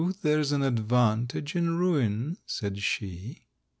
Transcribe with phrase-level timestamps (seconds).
[0.23, 3.45] There's an advantage in ruin," said she.